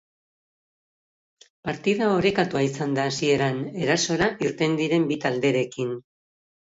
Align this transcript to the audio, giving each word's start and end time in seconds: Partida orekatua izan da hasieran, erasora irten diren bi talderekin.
Partida 1.67 2.07
orekatua 2.13 2.63
izan 2.67 2.95
da 2.99 3.05
hasieran, 3.09 3.59
erasora 3.83 4.31
irten 4.47 4.73
diren 4.81 5.05
bi 5.13 5.19
talderekin. 5.27 5.93